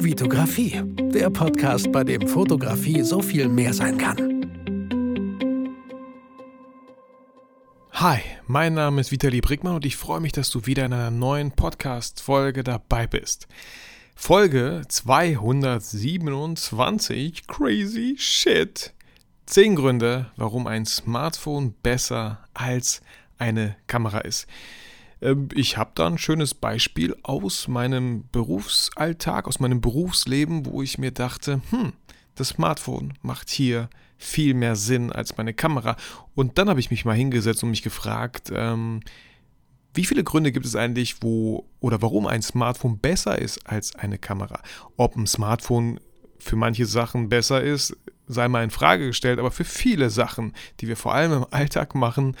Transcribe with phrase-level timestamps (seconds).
[0.00, 0.80] Vitografie,
[1.12, 4.16] der Podcast, bei dem Fotografie so viel mehr sein kann.
[7.90, 11.10] Hi, mein Name ist Vitali Brickmann und ich freue mich, dass du wieder in einer
[11.10, 13.48] neuen Podcast-Folge dabei bist.
[14.14, 18.94] Folge 227, crazy shit.
[19.46, 23.02] Zehn Gründe, warum ein Smartphone besser als
[23.36, 24.46] eine Kamera ist.
[25.20, 30.98] Ähm, ich habe da ein schönes Beispiel aus meinem Berufsalltag, aus meinem Berufsleben, wo ich
[30.98, 31.92] mir dachte, hm,
[32.34, 35.96] das Smartphone macht hier viel mehr Sinn als meine Kamera.
[36.34, 39.00] Und dann habe ich mich mal hingesetzt und mich gefragt, ähm,
[39.94, 44.18] wie viele Gründe gibt es eigentlich, wo oder warum ein Smartphone besser ist als eine
[44.18, 44.60] Kamera?
[44.96, 45.98] Ob ein Smartphone
[46.38, 47.96] für manche Sachen besser ist,
[48.28, 51.94] sei mal in Frage gestellt, aber für viele Sachen, die wir vor allem im Alltag
[51.94, 52.36] machen,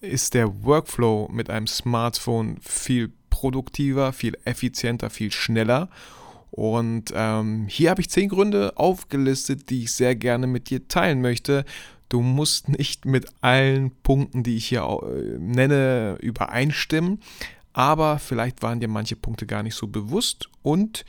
[0.00, 5.88] ist der Workflow mit einem Smartphone viel produktiver, viel effizienter, viel schneller.
[6.50, 11.20] Und ähm, hier habe ich zehn Gründe aufgelistet, die ich sehr gerne mit dir teilen
[11.20, 11.64] möchte.
[12.08, 17.20] Du musst nicht mit allen Punkten, die ich hier äh, nenne, übereinstimmen,
[17.74, 21.04] aber vielleicht waren dir manche Punkte gar nicht so bewusst und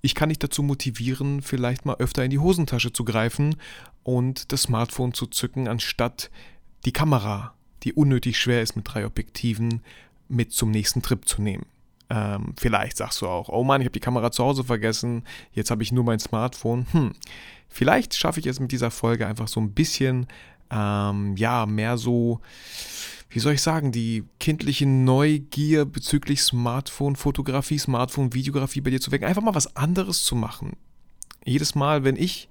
[0.00, 3.56] ich kann dich dazu motivieren, vielleicht mal öfter in die Hosentasche zu greifen
[4.04, 6.30] und das Smartphone zu zücken, anstatt
[6.84, 7.52] die Kamera
[7.84, 9.82] die unnötig schwer ist, mit drei Objektiven
[10.28, 11.66] mit zum nächsten Trip zu nehmen.
[12.10, 15.70] Ähm, vielleicht sagst du auch, oh Mann, ich habe die Kamera zu Hause vergessen, jetzt
[15.70, 16.86] habe ich nur mein Smartphone.
[16.92, 17.12] Hm,
[17.68, 20.26] vielleicht schaffe ich es mit dieser Folge einfach so ein bisschen,
[20.70, 22.40] ähm, ja, mehr so,
[23.28, 29.42] wie soll ich sagen, die kindliche Neugier bezüglich Smartphone-Fotografie, Smartphone-Videografie bei dir zu wecken, einfach
[29.42, 30.76] mal was anderes zu machen.
[31.44, 32.48] Jedes Mal, wenn ich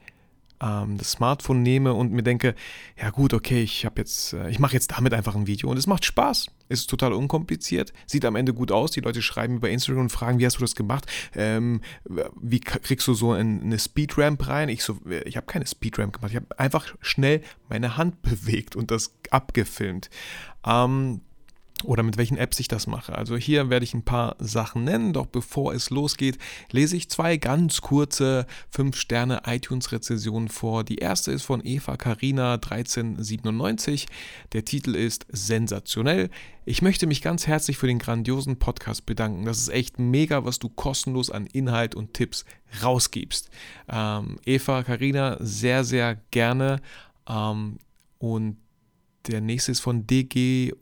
[0.61, 2.55] ähm, das Smartphone nehme und mir denke,
[2.99, 5.77] ja gut, okay, ich habe jetzt, äh, ich mache jetzt damit einfach ein Video und
[5.77, 6.47] es macht Spaß.
[6.69, 8.91] Ist total unkompliziert, sieht am Ende gut aus.
[8.91, 11.05] Die Leute schreiben über Instagram und fragen, wie hast du das gemacht?
[11.33, 11.81] Ähm,
[12.41, 14.67] wie kriegst du so eine Speedramp rein?
[14.67, 16.31] Ich so, ich habe keine Speedramp gemacht.
[16.31, 20.09] Ich habe einfach schnell meine Hand bewegt und das abgefilmt.
[20.65, 21.21] Ähm,
[21.83, 23.15] oder mit welchen Apps ich das mache.
[23.15, 26.37] Also hier werde ich ein paar Sachen nennen, doch bevor es losgeht,
[26.71, 28.45] lese ich zwei ganz kurze
[28.75, 30.83] 5-Sterne iTunes-Rezensionen vor.
[30.83, 34.07] Die erste ist von Eva Karina 1397.
[34.53, 36.29] Der Titel ist Sensationell.
[36.65, 39.45] Ich möchte mich ganz herzlich für den grandiosen Podcast bedanken.
[39.45, 42.43] Das ist echt mega, was du kostenlos an Inhalt und Tipps
[42.83, 43.49] rausgibst.
[43.87, 46.81] Ähm, Eva Karina, sehr, sehr gerne.
[47.27, 47.77] Ähm,
[48.19, 48.57] und
[49.27, 50.75] der nächste ist von DGOBBFUXGIM.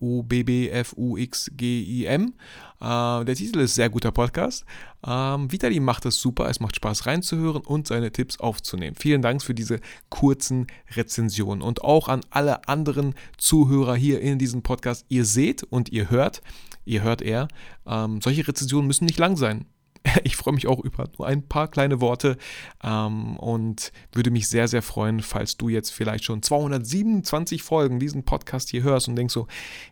[2.79, 4.65] Äh, der Titel ist sehr guter Podcast.
[5.05, 6.49] Ähm, Vitali macht es super.
[6.49, 8.95] Es macht Spaß reinzuhören und seine Tipps aufzunehmen.
[8.99, 9.79] Vielen Dank für diese
[10.09, 11.61] kurzen Rezensionen.
[11.61, 15.05] Und auch an alle anderen Zuhörer hier in diesem Podcast.
[15.09, 16.41] Ihr seht und ihr hört,
[16.85, 17.47] ihr hört er,
[17.85, 19.65] ähm, solche Rezensionen müssen nicht lang sein.
[20.23, 22.37] ich freue mich auch über nur ein paar kleine Worte
[22.83, 28.23] ähm, und würde mich sehr, sehr freuen, falls du jetzt vielleicht schon 227 Folgen diesen
[28.23, 29.47] Podcast hier hörst und denkst so,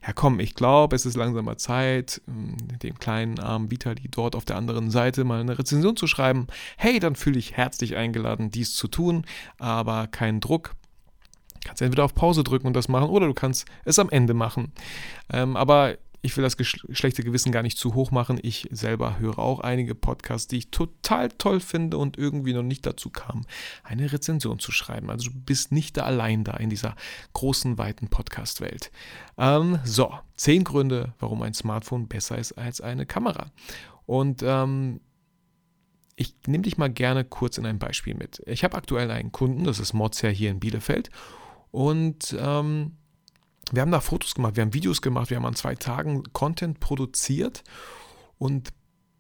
[0.06, 4.36] ja komm, ich glaube, es ist langsam mal Zeit, ähm, dem kleinen armen Vitali dort
[4.36, 6.48] auf der anderen Seite mal eine Rezension zu schreiben.
[6.78, 9.26] Hey, dann fühle ich herzlich eingeladen, dies zu tun,
[9.58, 10.76] aber kein Druck
[11.66, 14.74] kannst entweder auf Pause drücken und das machen oder du kannst es am Ende machen.
[15.32, 15.96] Ähm, aber
[16.26, 18.40] ich will das schlechte Gewissen gar nicht zu hoch machen.
[18.42, 22.86] Ich selber höre auch einige Podcasts, die ich total toll finde und irgendwie noch nicht
[22.86, 23.46] dazu kam,
[23.84, 25.10] eine Rezension zu schreiben.
[25.10, 26.96] Also du bist nicht da allein da in dieser
[27.34, 28.90] großen, weiten Podcast-Welt.
[29.38, 33.52] Ähm, so, zehn Gründe, warum ein Smartphone besser ist als eine Kamera.
[34.06, 35.02] Und ähm,
[36.16, 38.42] ich nehme dich mal gerne kurz in ein Beispiel mit.
[38.46, 41.10] Ich habe aktuell einen Kunden, das ist Mozia hier in Bielefeld.
[41.72, 42.96] Und ähm,
[43.72, 46.80] wir haben da Fotos gemacht, wir haben Videos gemacht, wir haben an zwei Tagen Content
[46.80, 47.64] produziert
[48.38, 48.70] und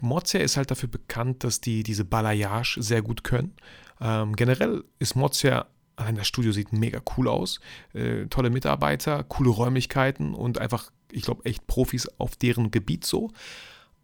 [0.01, 3.55] Mozia ist halt dafür bekannt, dass die diese Balayage sehr gut können.
[4.01, 7.61] Ähm, generell ist Mozia, allein das Studio sieht mega cool aus,
[7.93, 13.31] äh, tolle Mitarbeiter, coole Räumlichkeiten und einfach, ich glaube, echt Profis auf deren Gebiet so.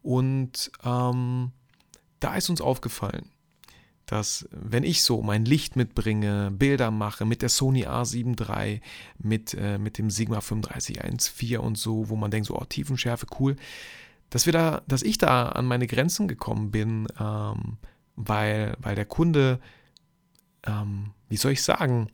[0.02, 1.52] Und ähm,
[2.22, 3.30] da ist uns aufgefallen,
[4.10, 8.82] dass wenn ich so mein Licht mitbringe, Bilder mache mit der Sony A7 III,
[9.20, 13.56] mit, äh, mit dem Sigma 3514 und so, wo man denkt, so, oh, Tiefenschärfe, cool,
[14.32, 17.78] dass wir da, dass ich da an meine Grenzen gekommen bin, ähm,
[18.16, 19.60] weil, weil der Kunde,
[20.66, 22.10] ähm, wie soll ich sagen,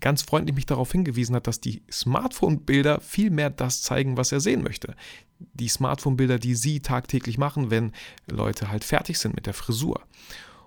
[0.00, 4.40] ganz freundlich mich darauf hingewiesen hat, dass die Smartphone-Bilder viel mehr das zeigen, was er
[4.40, 4.94] sehen möchte.
[5.38, 7.92] Die Smartphone-Bilder, die sie tagtäglich machen, wenn
[8.26, 10.00] Leute halt fertig sind mit der Frisur.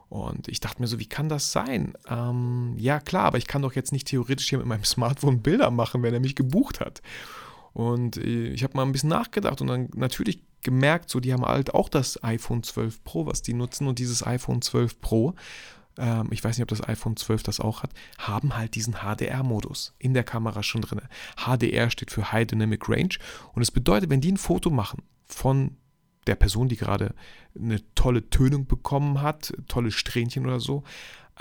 [0.10, 1.94] Und ich dachte mir so, wie kann das sein?
[2.08, 5.72] Ähm, ja, klar, aber ich kann doch jetzt nicht theoretisch hier mit meinem Smartphone Bilder
[5.72, 7.02] machen, wenn er mich gebucht hat.
[7.74, 11.46] Und äh, ich habe mal ein bisschen nachgedacht und dann natürlich gemerkt, so die haben
[11.46, 15.36] halt auch das iPhone 12 Pro, was die nutzen und dieses iPhone 12 Pro,
[16.00, 19.94] ähm, ich weiß nicht, ob das iPhone 12 das auch hat, haben halt diesen HDR-Modus
[20.00, 21.02] in der Kamera schon drin.
[21.36, 23.16] HDR steht für High Dynamic Range
[23.54, 25.78] und es bedeutet, wenn die ein Foto machen von
[26.28, 27.14] der Person, die gerade
[27.56, 30.84] eine tolle Tönung bekommen hat, tolle Strähnchen oder so,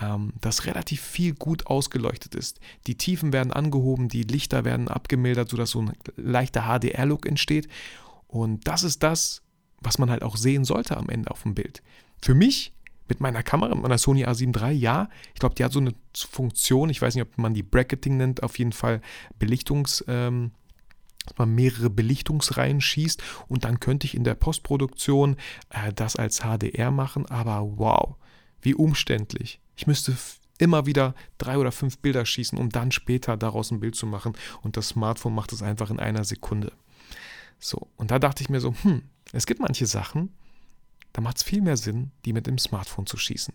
[0.01, 2.61] ähm, dass relativ viel gut ausgeleuchtet ist.
[2.87, 7.69] Die Tiefen werden angehoben, die Lichter werden abgemildert, sodass so ein leichter HDR-Look entsteht.
[8.27, 9.43] Und das ist das,
[9.81, 11.83] was man halt auch sehen sollte am Ende auf dem Bild.
[12.23, 12.73] Für mich
[13.09, 15.95] mit meiner Kamera, mit meiner Sony A7 III, ja, ich glaube, die hat so eine
[16.15, 19.01] Funktion, ich weiß nicht, ob man die Bracketing nennt, auf jeden Fall
[19.41, 20.53] Belichtungs- ähm,
[21.29, 25.37] dass man mehrere Belichtungsreihen schießt und dann könnte ich in der Postproduktion
[25.71, 28.17] äh, das als HDR machen, aber wow,
[28.63, 29.61] wie umständlich.
[29.77, 30.17] Ich müsste
[30.59, 34.33] immer wieder drei oder fünf Bilder schießen, um dann später daraus ein Bild zu machen
[34.63, 36.73] und das Smartphone macht es einfach in einer Sekunde.
[37.61, 39.03] So, und da dachte ich mir so, hm,
[39.33, 40.33] es gibt manche Sachen,
[41.13, 43.55] da macht es viel mehr Sinn, die mit dem Smartphone zu schießen.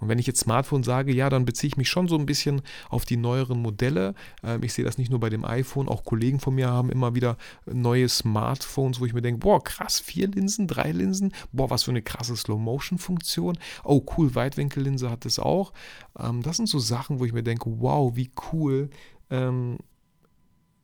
[0.00, 2.62] Und wenn ich jetzt Smartphone sage, ja, dann beziehe ich mich schon so ein bisschen
[2.88, 4.14] auf die neueren Modelle.
[4.42, 7.14] Ähm, ich sehe das nicht nur bei dem iPhone, auch Kollegen von mir haben immer
[7.14, 7.36] wieder
[7.66, 11.90] neue Smartphones, wo ich mir denke, boah, krass, vier Linsen, drei Linsen, boah, was für
[11.90, 13.58] eine krasse Slow-Motion-Funktion.
[13.84, 15.72] Oh, cool, Weitwinkellinse hat es auch.
[16.18, 18.90] Ähm, das sind so Sachen, wo ich mir denke, wow, wie cool.
[19.30, 19.78] Ähm,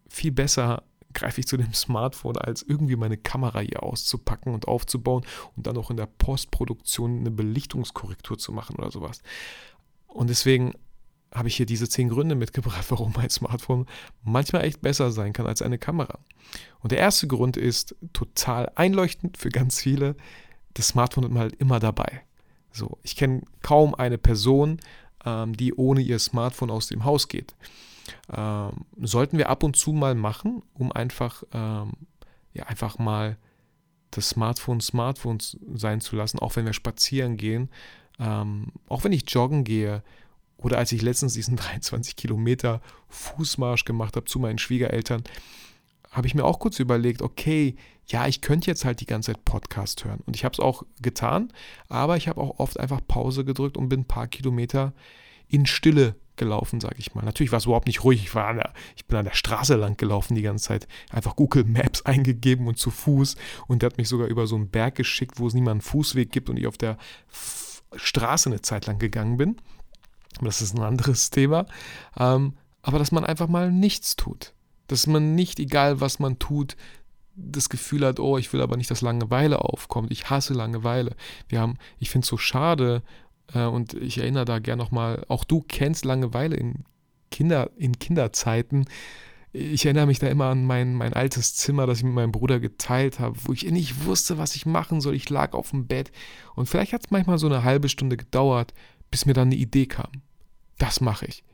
[0.08, 0.82] viel besser
[1.14, 5.24] greife ich zu dem Smartphone, als irgendwie meine Kamera hier auszupacken und aufzubauen
[5.56, 9.22] und dann auch in der Postproduktion eine Belichtungskorrektur zu machen oder sowas.
[10.06, 10.74] Und deswegen
[11.32, 13.86] habe ich hier diese zehn Gründe mitgebracht, warum mein Smartphone
[14.22, 16.18] manchmal echt besser sein kann als eine Kamera.
[16.80, 20.16] Und der erste Grund ist total einleuchtend für ganz viele.
[20.74, 22.22] Das Smartphone hat man halt immer dabei.
[22.72, 24.80] So, ich kenne kaum eine Person,
[25.24, 27.54] ähm, die ohne ihr Smartphone aus dem Haus geht
[28.32, 31.92] ähm, sollten wir ab und zu mal machen, um einfach, ähm,
[32.52, 33.36] ja, einfach mal
[34.10, 35.38] das Smartphone Smartphone
[35.74, 37.68] sein zu lassen, auch wenn wir spazieren gehen,
[38.18, 40.02] ähm, auch wenn ich joggen gehe
[40.56, 45.24] oder als ich letztens diesen 23 Kilometer Fußmarsch gemacht habe zu meinen Schwiegereltern,
[46.10, 47.74] habe ich mir auch kurz überlegt, okay,
[48.06, 50.20] ja, ich könnte jetzt halt die ganze Zeit Podcast hören.
[50.26, 51.52] Und ich habe es auch getan,
[51.88, 54.92] aber ich habe auch oft einfach Pause gedrückt und bin ein paar Kilometer
[55.48, 57.24] in Stille gelaufen, sage ich mal.
[57.24, 58.22] Natürlich war es überhaupt nicht ruhig.
[58.22, 60.88] Ich, war der, ich bin an der Straße lang gelaufen die ganze Zeit.
[61.10, 63.36] Einfach Google Maps eingegeben und zu Fuß.
[63.66, 66.50] Und der hat mich sogar über so einen Berg geschickt, wo es niemanden Fußweg gibt
[66.50, 66.98] und ich auf der
[67.30, 69.56] F Straße eine Zeit lang gegangen bin.
[70.38, 71.66] Aber das ist ein anderes Thema.
[72.18, 74.52] Ähm, aber dass man einfach mal nichts tut.
[74.88, 76.76] Dass man nicht, egal was man tut,
[77.36, 80.12] das Gefühl hat, oh, ich will aber nicht, dass Langeweile aufkommt.
[80.12, 81.16] Ich hasse Langeweile.
[81.48, 83.02] Wir haben, ich finde es so schade,
[83.52, 86.84] äh, und ich erinnere da gern nochmal, auch du kennst Langeweile in,
[87.30, 88.86] Kinder, in Kinderzeiten.
[89.52, 92.58] Ich erinnere mich da immer an mein, mein altes Zimmer, das ich mit meinem Bruder
[92.58, 95.14] geteilt habe, wo ich nicht wusste, was ich machen soll.
[95.14, 96.10] Ich lag auf dem Bett
[96.56, 98.74] und vielleicht hat es manchmal so eine halbe Stunde gedauert,
[99.10, 100.10] bis mir dann eine Idee kam.
[100.78, 101.44] Das mache ich.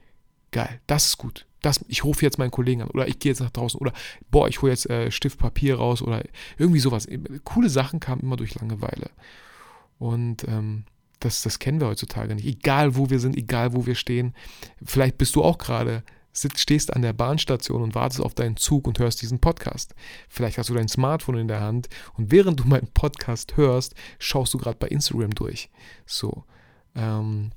[0.50, 1.46] Geil, das ist gut.
[1.62, 3.92] Das, ich rufe jetzt meinen Kollegen an oder ich gehe jetzt nach draußen oder
[4.30, 6.22] boah, ich hole jetzt äh, Stift Papier raus oder
[6.56, 7.06] irgendwie sowas.
[7.44, 9.10] Coole Sachen kamen immer durch Langeweile.
[9.98, 10.84] Und ähm,
[11.20, 12.46] das, das kennen wir heutzutage nicht.
[12.46, 14.34] Egal wo wir sind, egal wo wir stehen.
[14.82, 16.02] Vielleicht bist du auch gerade,
[16.32, 19.94] stehst an der Bahnstation und wartest auf deinen Zug und hörst diesen Podcast.
[20.28, 24.54] Vielleicht hast du dein Smartphone in der Hand und während du meinen Podcast hörst, schaust
[24.54, 25.70] du gerade bei Instagram durch.
[26.06, 26.44] So.
[26.94, 27.52] Ähm,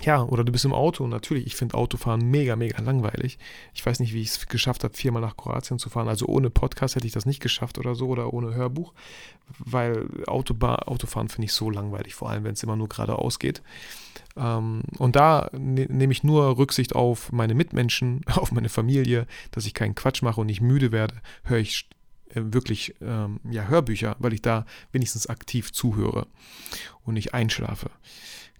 [0.00, 3.38] ja, oder du bist im Auto und natürlich, ich finde Autofahren mega, mega langweilig.
[3.74, 6.08] Ich weiß nicht, wie ich es geschafft habe, viermal nach Kroatien zu fahren.
[6.08, 8.94] Also ohne Podcast hätte ich das nicht geschafft oder so oder ohne Hörbuch,
[9.58, 13.62] weil Autoba Autofahren finde ich so langweilig, vor allem wenn es immer nur geradeaus geht.
[14.36, 19.66] Ähm, und da ne nehme ich nur Rücksicht auf meine Mitmenschen, auf meine Familie, dass
[19.66, 21.88] ich keinen Quatsch mache und nicht müde werde, höre ich
[22.30, 26.26] äh, wirklich ähm, ja, Hörbücher, weil ich da wenigstens aktiv zuhöre
[27.04, 27.90] und nicht einschlafe.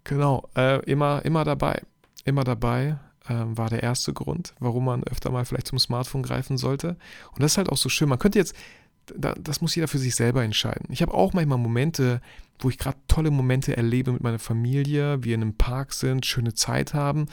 [0.05, 1.83] Genau, äh, immer, immer dabei.
[2.25, 6.57] Immer dabei äh, war der erste Grund, warum man öfter mal vielleicht zum Smartphone greifen
[6.59, 6.97] sollte.
[7.33, 8.09] Und das ist halt auch so schön.
[8.09, 8.55] Man könnte jetzt,
[9.17, 10.87] da, das muss jeder für sich selber entscheiden.
[10.91, 12.21] Ich habe auch manchmal Momente,
[12.59, 16.55] wo ich gerade tolle Momente erlebe mit meiner Familie, wir in einem Park sind, schöne
[16.55, 17.27] Zeit haben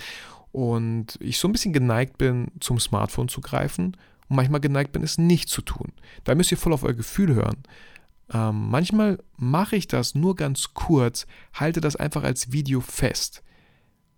[0.52, 3.98] und ich so ein bisschen geneigt bin, zum Smartphone zu greifen
[4.28, 5.92] und manchmal geneigt bin, es nicht zu tun.
[6.24, 7.58] Da müsst ihr voll auf euer Gefühl hören.
[8.32, 13.44] Ähm, manchmal mache ich das nur ganz kurz, halte das einfach als Video fest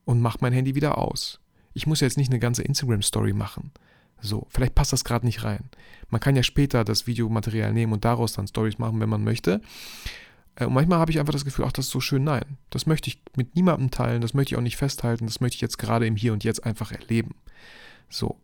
[0.06, 1.39] und mache mein Handy wieder aus.
[1.74, 3.72] Ich muss jetzt nicht eine ganze Instagram-Story machen.
[4.22, 5.70] So, vielleicht passt das gerade nicht rein.
[6.10, 9.62] Man kann ja später das Videomaterial nehmen und daraus dann Stories machen, wenn man möchte.
[10.56, 12.24] Äh, und manchmal habe ich einfach das Gefühl, ach, das ist so schön.
[12.24, 15.56] Nein, das möchte ich mit niemandem teilen, das möchte ich auch nicht festhalten, das möchte
[15.56, 17.36] ich jetzt gerade im Hier und Jetzt einfach erleben.
[18.10, 18.38] So.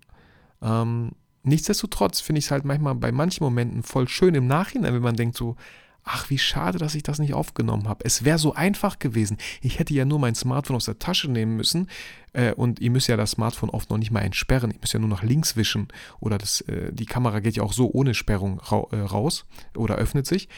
[0.61, 1.11] Ähm,
[1.47, 5.15] Nichtsdestotrotz finde ich es halt manchmal bei manchen Momenten voll schön im Nachhinein, wenn man
[5.15, 5.55] denkt so,
[6.03, 8.03] ach, wie schade, dass ich das nicht aufgenommen habe.
[8.03, 9.37] Es wäre so einfach gewesen.
[9.61, 11.89] Ich hätte ja nur mein Smartphone aus der Tasche nehmen müssen
[12.33, 14.71] äh, und ihr müsst ja das Smartphone oft noch nicht mal entsperren.
[14.71, 15.87] Ihr müsst ja nur nach links wischen
[16.19, 19.95] oder das, äh, die Kamera geht ja auch so ohne Sperrung ra äh, raus oder
[19.95, 20.49] öffnet sich.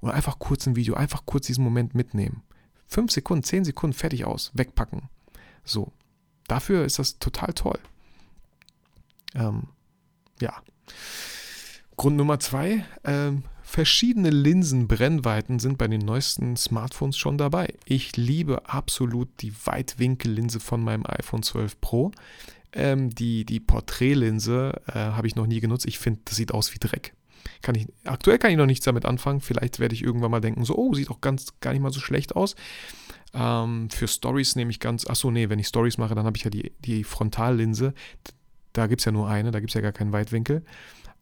[0.00, 2.42] Und einfach kurz ein Video, einfach kurz diesen Moment mitnehmen.
[2.88, 5.08] Fünf Sekunden, zehn Sekunden, fertig aus, wegpacken.
[5.64, 5.92] So.
[6.48, 7.78] Dafür ist das total toll.
[9.34, 9.68] Ähm,
[10.40, 10.62] ja.
[11.96, 17.74] Grund Nummer zwei, ähm, verschiedene Linsenbrennweiten sind bei den neuesten Smartphones schon dabei.
[17.84, 22.12] Ich liebe absolut die Weitwinkellinse von meinem iPhone 12 Pro.
[22.72, 25.86] Ähm, die, die Porträtlinse äh, habe ich noch nie genutzt.
[25.86, 27.14] Ich finde, das sieht aus wie Dreck.
[27.62, 29.40] Kann ich, aktuell kann ich noch nichts damit anfangen.
[29.40, 32.00] Vielleicht werde ich irgendwann mal denken, so, oh, sieht auch ganz gar nicht mal so
[32.00, 32.56] schlecht aus.
[33.32, 36.44] Ähm, für Stories nehme ich ganz, achso, nee, wenn ich Stories mache, dann habe ich
[36.44, 37.94] ja die, die Frontallinse.
[38.74, 40.62] Da gibt es ja nur eine, da gibt es ja gar keinen Weitwinkel.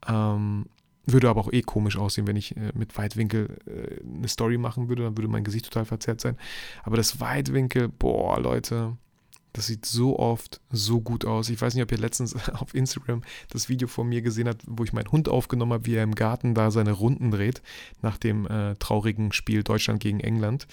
[0.09, 0.67] Ähm,
[1.07, 4.89] würde aber auch eh komisch aussehen, wenn ich äh, mit Weitwinkel äh, eine Story machen
[4.89, 6.37] würde, dann würde mein Gesicht total verzerrt sein.
[6.83, 8.97] Aber das Weitwinkel, boah, Leute,
[9.53, 11.51] das sieht so oft so gut aus.
[11.51, 14.85] Ich weiß nicht, ob ihr letztens auf Instagram das Video von mir gesehen habt, wo
[14.85, 17.63] ich meinen Hund aufgenommen habe, wie er im Garten da seine Runden dreht,
[18.01, 20.67] nach dem äh, traurigen Spiel Deutschland gegen England.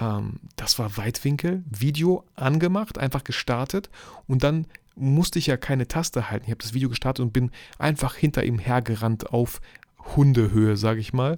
[0.00, 3.90] Ähm, das war Weitwinkel, Video angemacht, einfach gestartet
[4.26, 4.66] und dann
[4.98, 6.44] musste ich ja keine Taste halten.
[6.46, 9.60] Ich habe das Video gestartet und bin einfach hinter ihm hergerannt auf
[10.16, 11.36] Hundehöhe, sage ich mal,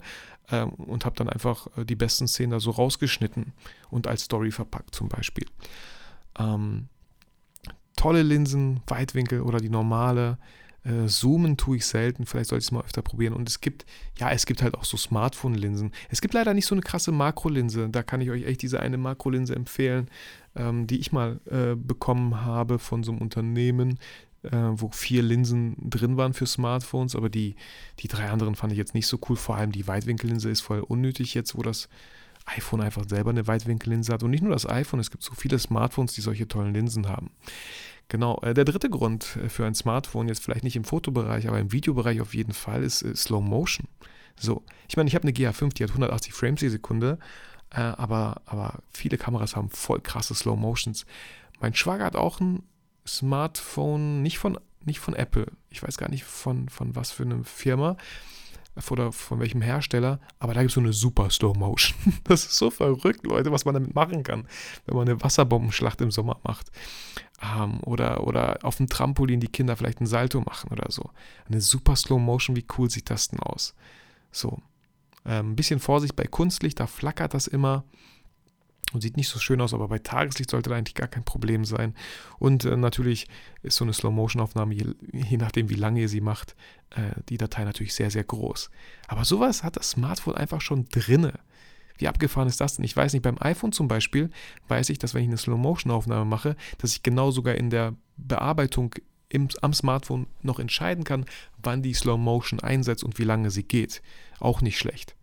[0.50, 3.52] ähm, und habe dann einfach äh, die besten Szenen da so rausgeschnitten
[3.90, 5.46] und als Story verpackt zum Beispiel.
[6.38, 6.88] Ähm,
[7.96, 10.38] tolle Linsen, Weitwinkel oder die normale.
[10.82, 13.34] Äh, zoomen tue ich selten, vielleicht sollte ich es mal öfter probieren.
[13.34, 13.84] Und es gibt,
[14.18, 15.92] ja, es gibt halt auch so Smartphone-Linsen.
[16.08, 17.88] Es gibt leider nicht so eine krasse Makrolinse.
[17.90, 20.08] Da kann ich euch echt diese eine Makrolinse empfehlen
[20.56, 23.98] ähm, die ich mal äh, bekommen habe von so einem Unternehmen,
[24.42, 27.56] äh, wo vier Linsen drin waren für Smartphones, aber die,
[28.00, 29.36] die drei anderen fand ich jetzt nicht so cool.
[29.36, 31.88] Vor allem die Weitwinkellinse ist voll unnötig jetzt, wo das
[32.56, 34.22] iPhone einfach selber eine Weitwinkellinse hat.
[34.22, 37.30] Und nicht nur das iPhone, es gibt so viele Smartphones, die solche tollen Linsen haben.
[38.08, 41.58] Genau, äh, der dritte Grund äh, für ein Smartphone, jetzt vielleicht nicht im Fotobereich, aber
[41.58, 43.86] im Videobereich auf jeden Fall, ist äh, Slow Motion.
[44.36, 47.18] So, ich meine, ich habe eine GH5, die hat 180 Frames die Sekunde
[47.72, 51.06] aber, aber viele Kameras haben voll krasse Slow Motions.
[51.60, 52.64] Mein Schwager hat auch ein
[53.06, 55.46] Smartphone, nicht von, nicht von Apple.
[55.70, 57.96] Ich weiß gar nicht von, von was für eine Firma
[58.90, 61.96] oder von welchem Hersteller, aber da gibt es so eine super Slow Motion.
[62.24, 64.46] Das ist so verrückt, Leute, was man damit machen kann,
[64.86, 66.70] wenn man eine Wasserbombenschlacht im Sommer macht.
[67.42, 71.10] Ähm, oder, oder auf dem Trampolin die Kinder vielleicht ein Salto machen oder so.
[71.48, 73.74] Eine super Slow Motion, wie cool sieht das denn aus?
[74.30, 74.58] So.
[75.24, 77.84] Ähm, ein bisschen Vorsicht bei Kunstlicht, da flackert das immer
[78.92, 81.64] und sieht nicht so schön aus, aber bei Tageslicht sollte da eigentlich gar kein Problem
[81.64, 81.94] sein.
[82.38, 83.26] Und äh, natürlich
[83.62, 86.56] ist so eine Slow-Motion-Aufnahme, je, je, nachdem wie lange ihr sie macht,
[86.90, 88.70] äh, die Datei natürlich sehr, sehr groß.
[89.06, 91.34] Aber sowas hat das Smartphone einfach schon drinne.
[91.98, 92.84] Wie abgefahren ist das denn?
[92.84, 94.30] Ich weiß nicht, beim iPhone zum Beispiel
[94.68, 98.94] weiß ich, dass wenn ich eine Slow-Motion-Aufnahme mache, dass ich genau sogar in der Bearbeitung
[99.28, 101.26] im, am Smartphone noch entscheiden kann,
[101.62, 104.02] wann die Slow Motion einsetzt und wie lange sie geht.
[104.40, 105.14] Auch nicht schlecht.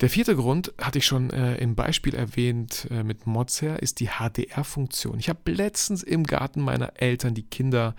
[0.00, 4.08] Der vierte Grund, hatte ich schon äh, im Beispiel erwähnt äh, mit Mozart, ist die
[4.08, 5.18] HDR-Funktion.
[5.18, 7.96] Ich habe letztens im Garten meiner Eltern die Kinder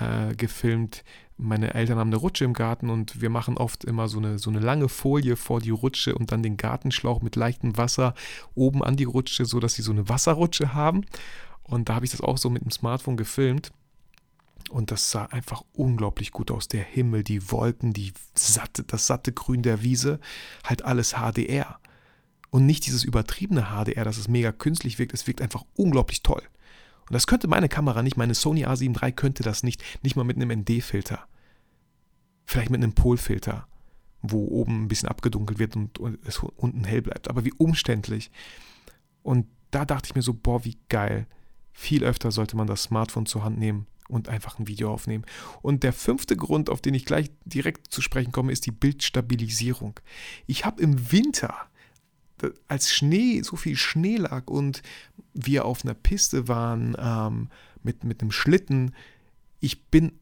[0.00, 1.04] äh, gefilmt.
[1.36, 4.48] Meine Eltern haben eine Rutsche im Garten und wir machen oft immer so eine, so
[4.48, 8.14] eine lange Folie vor die Rutsche und dann den Gartenschlauch mit leichtem Wasser
[8.54, 11.04] oben an die Rutsche, sodass sie so eine Wasserrutsche haben.
[11.64, 13.72] Und da habe ich das auch so mit dem Smartphone gefilmt.
[14.72, 16.66] Und das sah einfach unglaublich gut aus.
[16.66, 20.18] Der Himmel, die Wolken, die satte, das satte Grün der Wiese,
[20.64, 21.78] halt alles HDR.
[22.48, 25.12] Und nicht dieses übertriebene HDR, dass es mega künstlich wirkt.
[25.12, 26.42] Es wirkt einfach unglaublich toll.
[27.02, 30.24] Und das könnte meine Kamera nicht, meine Sony A7 III könnte das nicht, nicht mal
[30.24, 31.20] mit einem ND-Filter.
[32.46, 33.68] Vielleicht mit einem Polfilter,
[34.22, 37.28] wo oben ein bisschen abgedunkelt wird und, und es unten hell bleibt.
[37.28, 38.30] Aber wie umständlich.
[39.22, 41.26] Und da dachte ich mir so, boah, wie geil.
[41.72, 45.24] Viel öfter sollte man das Smartphone zur Hand nehmen und einfach ein Video aufnehmen.
[45.62, 50.00] Und der fünfte Grund, auf den ich gleich direkt zu sprechen komme, ist die Bildstabilisierung.
[50.46, 51.54] Ich habe im Winter,
[52.68, 54.82] als Schnee, so viel Schnee lag und
[55.32, 57.48] wir auf einer Piste waren ähm,
[57.82, 58.94] mit, mit einem Schlitten,
[59.60, 60.12] ich bin,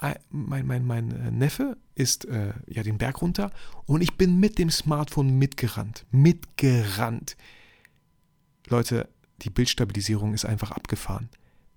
[0.00, 3.50] äh, mein, mein, mein äh, Neffe ist äh, ja den Berg runter
[3.84, 6.06] und ich bin mit dem Smartphone mitgerannt.
[6.10, 7.36] Mitgerannt.
[8.68, 9.08] Leute,
[9.42, 11.28] die Bildstabilisierung ist einfach abgefahren.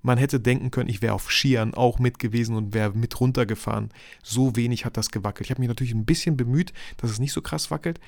[0.01, 3.89] Man hätte denken können, ich wäre auf Skiern auch mit gewesen und wäre mit runtergefahren.
[4.23, 5.47] So wenig hat das gewackelt.
[5.47, 7.99] Ich habe mich natürlich ein bisschen bemüht, dass es nicht so krass wackelt,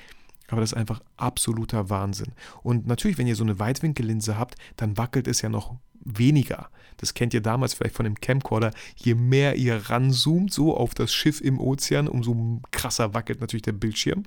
[0.48, 2.34] aber das ist einfach absoluter Wahnsinn.
[2.64, 6.70] Und natürlich, wenn ihr so eine Weitwinkellinse habt, dann wackelt es ja noch weniger.
[6.98, 8.72] Das kennt ihr damals vielleicht von dem Camcorder.
[8.96, 13.72] Je mehr ihr ranzoomt, so auf das Schiff im Ozean, umso krasser wackelt natürlich der
[13.74, 14.24] Bildschirm.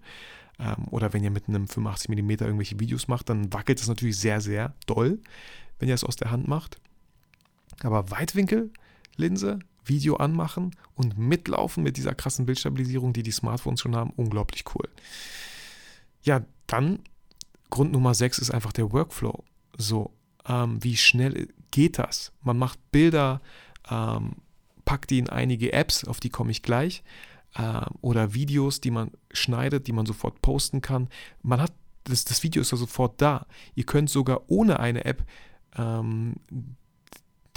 [0.58, 4.18] ähm, oder wenn ihr mit einem 85 mm irgendwelche Videos macht, dann wackelt es natürlich
[4.18, 5.20] sehr, sehr doll,
[5.78, 6.80] wenn ihr es aus der Hand macht.
[7.82, 14.12] Aber Weitwinkellinse, Video anmachen und mitlaufen mit dieser krassen Bildstabilisierung, die die Smartphones schon haben,
[14.16, 14.88] unglaublich cool.
[16.22, 17.00] Ja, dann
[17.70, 19.44] Grund Nummer 6 ist einfach der Workflow.
[19.76, 20.12] So,
[20.48, 22.32] ähm, wie schnell geht das?
[22.42, 23.40] Man macht Bilder,
[23.90, 24.36] ähm,
[24.84, 27.02] packt die in einige Apps, auf die komme ich gleich,
[27.54, 31.08] äh, oder Videos, die man schneidet, die man sofort posten kann.
[31.42, 31.72] Man hat
[32.04, 33.46] das, das Video ist ja sofort da.
[33.74, 35.24] Ihr könnt sogar ohne eine App
[35.76, 36.34] ähm,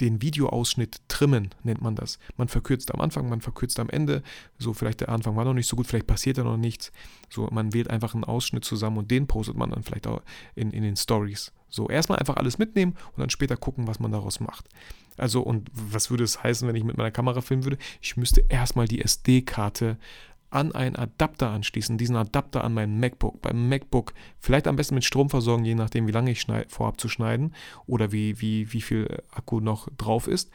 [0.00, 2.18] den Videoausschnitt trimmen, nennt man das.
[2.36, 4.22] Man verkürzt am Anfang, man verkürzt am Ende.
[4.58, 6.92] So, vielleicht der Anfang war noch nicht so gut, vielleicht passiert da noch nichts.
[7.28, 10.22] So, man wählt einfach einen Ausschnitt zusammen und den postet man dann vielleicht auch
[10.54, 11.52] in, in den Stories.
[11.68, 14.68] So, erstmal einfach alles mitnehmen und dann später gucken, was man daraus macht.
[15.16, 17.78] Also, und was würde es heißen, wenn ich mit meiner Kamera filmen würde?
[18.00, 19.98] Ich müsste erstmal die SD-Karte
[20.50, 23.40] an einen Adapter anschließen, diesen Adapter an mein MacBook.
[23.40, 27.08] Beim MacBook vielleicht am besten mit Strom versorgen, je nachdem, wie lange ich vorab zu
[27.08, 27.54] schneiden
[27.86, 30.50] oder wie, wie, wie viel Akku noch drauf ist.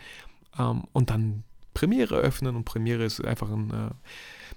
[0.59, 3.89] Ähm, und dann Premiere öffnen und Premiere ist einfach ein äh,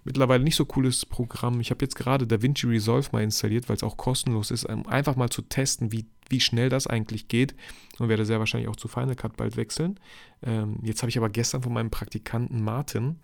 [0.05, 1.61] mittlerweile nicht so cooles Programm.
[1.61, 5.17] Ich habe jetzt gerade DaVinci Resolve mal installiert, weil es auch kostenlos ist, um einfach
[5.17, 7.55] mal zu testen, wie, wie schnell das eigentlich geht
[7.99, 9.99] und werde sehr wahrscheinlich auch zu Final Cut bald wechseln.
[10.43, 13.17] Ähm, jetzt habe ich aber gestern von meinem Praktikanten Martin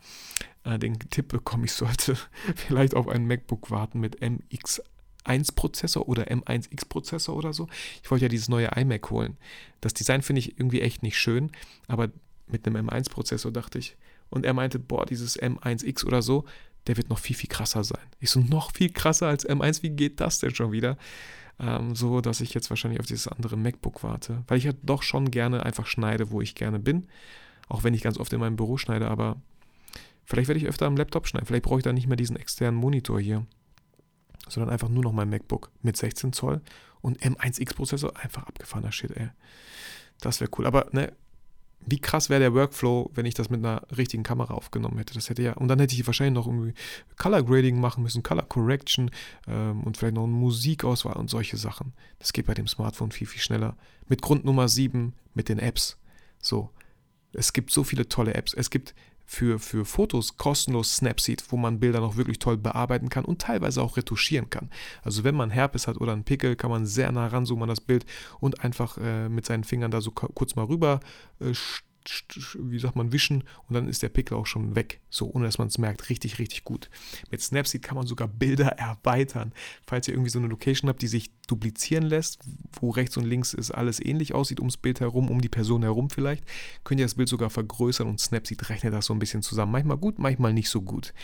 [0.64, 2.16] äh, den Tipp bekommen, ich sollte
[2.56, 4.82] vielleicht auf einen MacBook warten mit MX
[5.24, 7.68] 1-Prozessor oder M1X-Prozessor oder so.
[8.02, 9.36] Ich wollte ja dieses neue iMac holen.
[9.80, 11.50] Das Design finde ich irgendwie echt nicht schön,
[11.88, 12.10] aber
[12.46, 13.96] mit einem M1-Prozessor dachte ich.
[14.34, 16.44] Und er meinte, boah, dieses M1X oder so,
[16.88, 18.02] der wird noch viel, viel krasser sein.
[18.18, 20.98] Ich so, noch viel krasser als M1, wie geht das denn schon wieder?
[21.60, 24.42] Ähm, so, dass ich jetzt wahrscheinlich auf dieses andere MacBook warte.
[24.48, 27.06] Weil ich ja doch schon gerne einfach schneide, wo ich gerne bin.
[27.68, 29.40] Auch wenn ich ganz oft in meinem Büro schneide, aber
[30.24, 31.46] vielleicht werde ich öfter am Laptop schneiden.
[31.46, 33.46] Vielleicht brauche ich dann nicht mehr diesen externen Monitor hier.
[34.48, 36.60] Sondern einfach nur noch mein MacBook mit 16 Zoll
[37.02, 38.16] und M1X-Prozessor.
[38.16, 39.28] Einfach abgefahrener Shit, ey.
[40.20, 40.66] Das wäre cool.
[40.66, 41.12] Aber ne,
[41.86, 45.14] wie krass wäre der Workflow, wenn ich das mit einer richtigen Kamera aufgenommen hätte.
[45.14, 46.74] Das hätte ja, und dann hätte ich wahrscheinlich noch irgendwie
[47.16, 49.10] Color Grading machen müssen, Color Correction
[49.46, 51.92] ähm, und vielleicht noch eine Musikauswahl und solche Sachen.
[52.18, 53.76] Das geht bei dem Smartphone viel, viel schneller.
[54.08, 55.98] Mit Grund Nummer 7, mit den Apps.
[56.38, 56.70] So.
[57.34, 58.54] Es gibt so viele tolle Apps.
[58.54, 58.94] Es gibt
[59.26, 63.82] für, für Fotos kostenlos Snapseed, wo man Bilder noch wirklich toll bearbeiten kann und teilweise
[63.82, 64.70] auch retuschieren kann.
[65.02, 67.80] Also wenn man Herpes hat oder einen Pickel, kann man sehr nah ranzoomen an das
[67.80, 68.04] Bild
[68.40, 71.00] und einfach äh, mit seinen Fingern da so kurz mal rüber
[71.40, 71.54] äh,
[72.58, 75.00] wie sagt man, wischen und dann ist der Pickel auch schon weg.
[75.08, 76.10] So, ohne dass man es merkt.
[76.10, 76.90] Richtig, richtig gut.
[77.30, 79.52] Mit Snapseed kann man sogar Bilder erweitern.
[79.86, 82.40] Falls ihr irgendwie so eine Location habt, die sich duplizieren lässt,
[82.80, 86.10] wo rechts und links es alles ähnlich aussieht, ums Bild herum, um die Person herum
[86.10, 86.44] vielleicht,
[86.84, 89.72] könnt ihr das Bild sogar vergrößern und Snapseed rechnet das so ein bisschen zusammen.
[89.72, 91.14] Manchmal gut, manchmal nicht so gut.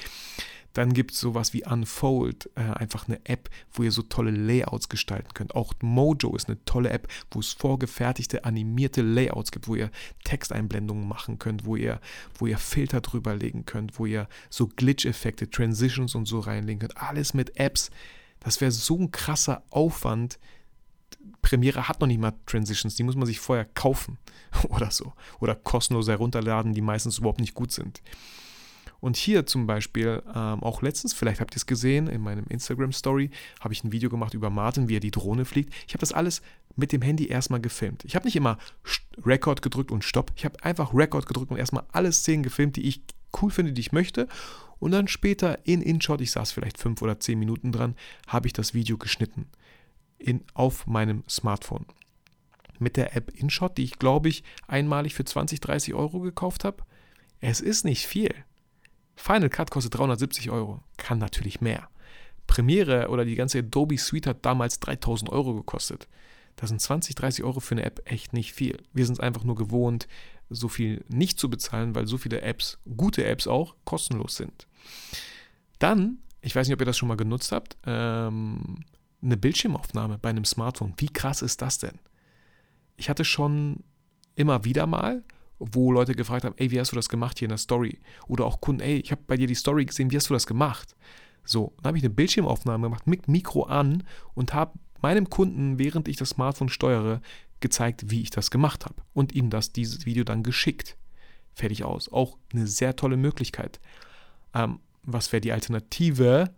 [0.73, 4.89] Dann gibt es sowas wie Unfold, äh, einfach eine App, wo ihr so tolle Layouts
[4.89, 5.55] gestalten könnt.
[5.55, 9.91] Auch Mojo ist eine tolle App, wo es vorgefertigte animierte Layouts gibt, wo ihr
[10.25, 12.01] Texteinblendungen machen könnt, wo ihr,
[12.39, 16.97] wo ihr Filter drüber legen könnt, wo ihr so Glitch-Effekte, Transitions und so reinlegen könnt.
[16.97, 17.91] Alles mit Apps.
[18.39, 20.39] Das wäre so ein krasser Aufwand.
[21.43, 24.19] Premiere hat noch nicht mal Transitions, die muss man sich vorher kaufen
[24.69, 25.13] oder so.
[25.41, 28.01] Oder kostenlos herunterladen, die meistens überhaupt nicht gut sind.
[29.01, 33.31] Und hier zum Beispiel, ähm, auch letztens, vielleicht habt ihr es gesehen, in meinem Instagram-Story
[33.61, 35.73] habe ich ein Video gemacht über Martin, wie er die Drohne fliegt.
[35.87, 36.43] Ich habe das alles
[36.77, 38.05] mit dem Handy erstmal gefilmt.
[38.05, 38.59] Ich habe nicht immer
[39.25, 40.33] Record gedrückt und Stopp.
[40.37, 43.03] Ich habe einfach Record gedrückt und erstmal alle Szenen gefilmt, die ich
[43.41, 44.29] cool finde, die ich möchte.
[44.79, 48.53] Und dann später in InShot, ich saß vielleicht fünf oder zehn Minuten dran, habe ich
[48.53, 49.47] das Video geschnitten.
[50.19, 51.87] In, auf meinem Smartphone.
[52.79, 56.83] Mit der App InShot, die ich glaube ich einmalig für 20, 30 Euro gekauft habe.
[57.41, 58.35] Es ist nicht viel.
[59.21, 60.81] Final Cut kostet 370 Euro.
[60.97, 61.89] Kann natürlich mehr.
[62.47, 66.09] Premiere oder die ganze Adobe Suite hat damals 3000 Euro gekostet.
[66.57, 68.83] Das sind 20, 30 Euro für eine App echt nicht viel.
[68.93, 70.09] Wir sind es einfach nur gewohnt,
[70.49, 74.67] so viel nicht zu bezahlen, weil so viele Apps, gute Apps auch, kostenlos sind.
[75.79, 78.85] Dann, ich weiß nicht, ob ihr das schon mal genutzt habt, ähm,
[79.23, 80.95] eine Bildschirmaufnahme bei einem Smartphone.
[80.97, 81.99] Wie krass ist das denn?
[82.97, 83.85] Ich hatte schon
[84.35, 85.23] immer wieder mal
[85.61, 88.01] wo Leute gefragt haben, ey, wie hast du das gemacht hier in der Story?
[88.27, 90.47] Oder auch Kunden, ey, ich habe bei dir die Story gesehen, wie hast du das
[90.47, 90.97] gemacht?
[91.45, 94.03] So, dann habe ich eine Bildschirmaufnahme gemacht mit Mikro an
[94.35, 97.21] und habe meinem Kunden, während ich das Smartphone steuere,
[97.61, 100.97] gezeigt, wie ich das gemacht habe und ihm das dieses Video dann geschickt.
[101.55, 102.11] Fertig aus.
[102.11, 103.81] Auch eine sehr tolle Möglichkeit.
[104.55, 106.51] Ähm, was wäre die Alternative?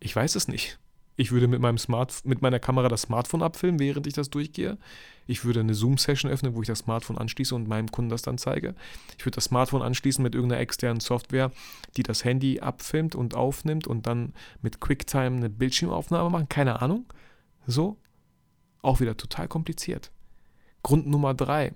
[0.00, 0.78] Ich weiß es nicht.
[1.20, 4.78] Ich würde mit, meinem Smart, mit meiner Kamera das Smartphone abfilmen, während ich das durchgehe.
[5.26, 8.38] Ich würde eine Zoom-Session öffnen, wo ich das Smartphone anschließe und meinem Kunden das dann
[8.38, 8.76] zeige.
[9.18, 11.50] Ich würde das Smartphone anschließen mit irgendeiner externen Software,
[11.96, 16.48] die das Handy abfilmt und aufnimmt und dann mit QuickTime eine Bildschirmaufnahme machen.
[16.48, 17.04] Keine Ahnung.
[17.66, 17.96] So.
[18.80, 20.12] Auch wieder total kompliziert.
[20.84, 21.74] Grund Nummer drei.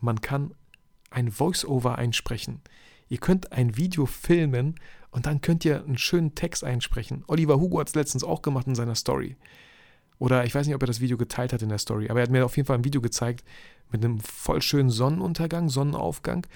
[0.00, 0.54] Man kann
[1.10, 2.60] ein Voice-Over einsprechen.
[3.08, 4.76] Ihr könnt ein Video filmen
[5.10, 7.24] und dann könnt ihr einen schönen Text einsprechen.
[7.26, 9.36] Oliver Hugo hat es letztens auch gemacht in seiner Story.
[10.18, 12.24] Oder ich weiß nicht, ob er das Video geteilt hat in der Story, aber er
[12.24, 13.44] hat mir auf jeden Fall ein Video gezeigt
[13.90, 16.46] mit einem voll schönen Sonnenuntergang, Sonnenaufgang.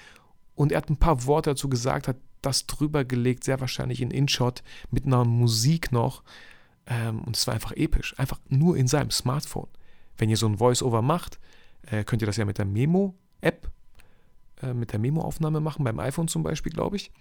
[0.55, 4.11] Und er hat ein paar Worte dazu gesagt, hat das drüber gelegt, sehr wahrscheinlich in
[4.11, 6.23] InShot, mit einer Musik noch.
[6.85, 8.17] Ähm, und es war einfach episch.
[8.17, 9.67] Einfach nur in seinem Smartphone.
[10.17, 11.39] Wenn ihr so ein Voice-Over macht,
[11.89, 13.69] äh, könnt ihr das ja mit der Memo-App
[14.61, 17.11] äh, mit der Memo-Aufnahme machen, beim iPhone zum Beispiel, glaube ich.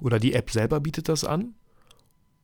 [0.00, 1.54] Oder die App selber bietet das an.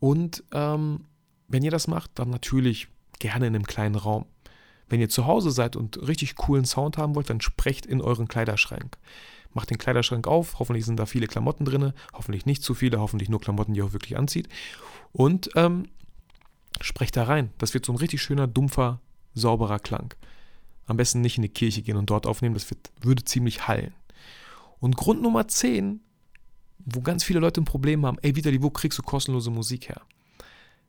[0.00, 1.06] Und ähm,
[1.48, 2.88] wenn ihr das macht, dann natürlich
[3.18, 4.26] gerne in einem kleinen Raum.
[4.88, 8.28] Wenn ihr zu Hause seid und richtig coolen Sound haben wollt, dann sprecht in euren
[8.28, 8.98] Kleiderschrank.
[9.52, 13.28] Macht den Kleiderschrank auf, hoffentlich sind da viele Klamotten drin, hoffentlich nicht zu viele, hoffentlich
[13.28, 14.48] nur Klamotten, die ihr auch wirklich anzieht.
[15.12, 15.84] Und ähm,
[16.80, 17.50] sprecht da rein.
[17.58, 19.00] Das wird so ein richtig schöner, dumpfer,
[19.34, 20.12] sauberer Klang.
[20.86, 23.94] Am besten nicht in die Kirche gehen und dort aufnehmen, das wird, würde ziemlich hallen.
[24.80, 26.00] Und Grund Nummer 10,
[26.84, 30.02] wo ganz viele Leute ein Problem haben, ey Vitali, wo kriegst du kostenlose Musik her?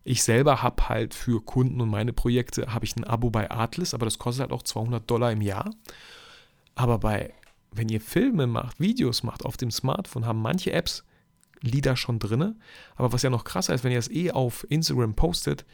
[0.03, 3.93] Ich selber habe halt für Kunden und meine Projekte habe ich ein Abo bei Artlist,
[3.93, 5.71] aber das kostet halt auch 200 Dollar im Jahr.
[6.75, 7.33] Aber bei,
[7.71, 11.03] wenn ihr Filme macht, Videos macht auf dem Smartphone, haben manche Apps
[11.61, 12.61] Lieder schon drin.
[12.95, 15.65] Aber was ja noch krasser ist, wenn ihr es eh auf Instagram postet,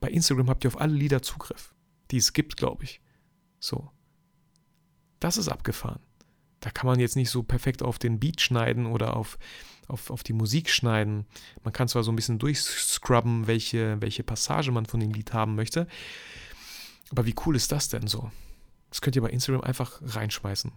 [0.00, 1.74] bei Instagram habt ihr auf alle Lieder Zugriff,
[2.10, 3.00] die es gibt, glaube ich.
[3.58, 3.90] So.
[5.20, 6.00] Das ist abgefahren.
[6.60, 9.38] Da kann man jetzt nicht so perfekt auf den Beat schneiden oder auf,
[9.88, 11.26] auf, auf die Musik schneiden.
[11.64, 15.54] Man kann zwar so ein bisschen durchscrubben, welche, welche Passage man von dem Lied haben
[15.54, 15.86] möchte.
[17.10, 18.30] Aber wie cool ist das denn so?
[18.90, 20.72] Das könnt ihr bei Instagram einfach reinschmeißen.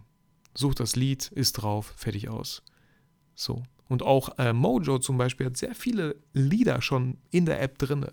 [0.54, 2.64] Sucht das Lied, ist drauf, fertig aus.
[3.36, 3.64] So.
[3.90, 8.06] Und auch äh, Mojo zum Beispiel hat sehr viele Lieder schon in der App drin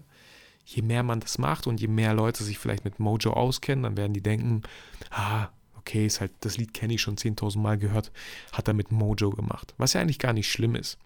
[0.65, 3.97] je mehr man das macht und je mehr Leute sich vielleicht mit Mojo auskennen, dann
[3.97, 4.63] werden die denken,
[5.11, 5.49] ah,
[5.91, 8.13] okay, ist halt, das Lied kenne ich schon 10.000 Mal gehört,
[8.53, 9.75] hat er mit Mojo gemacht.
[9.77, 10.99] Was ja eigentlich gar nicht schlimm ist.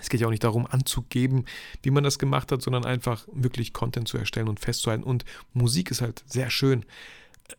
[0.00, 1.46] Es geht ja auch nicht darum, anzugeben,
[1.82, 5.02] wie man das gemacht hat, sondern einfach wirklich Content zu erstellen und festzuhalten.
[5.02, 6.84] Und Musik ist halt sehr schön.